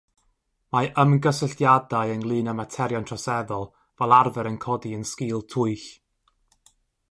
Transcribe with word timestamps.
Mae 0.75 0.87
ymgysylltiadau 1.01 2.13
ynglŷn 2.13 2.49
â 2.53 2.55
materion 2.61 3.05
troseddol 3.11 3.67
fel 4.01 4.17
arfer 4.21 4.51
yn 4.53 4.59
codi 4.67 4.97
yn 5.01 5.07
sgîl 5.13 5.47
twyll. 5.55 5.89